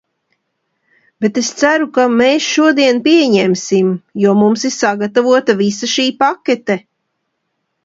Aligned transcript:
Bet 1.25 1.35
es 1.41 1.51
ceru, 1.59 1.87
ka 1.97 2.05
mēs 2.21 2.47
šodien 2.55 3.03
pieņemsim, 3.09 3.93
jo 4.25 4.35
mums 4.41 4.67
ir 4.73 4.75
sagatavota 4.79 5.59
visa 5.63 5.93
šī 5.95 6.09
pakete. 6.27 6.81